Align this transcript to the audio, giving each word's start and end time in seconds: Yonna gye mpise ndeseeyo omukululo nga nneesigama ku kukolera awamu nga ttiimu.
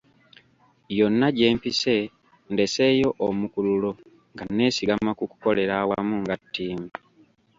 Yonna 0.97 1.27
gye 1.35 1.47
mpise 1.57 1.95
ndeseeyo 2.53 3.09
omukululo 3.27 3.91
nga 4.33 4.43
nneesigama 4.47 5.11
ku 5.19 5.23
kukolera 5.31 5.73
awamu 5.81 6.15
nga 6.23 6.35
ttiimu. 6.41 6.87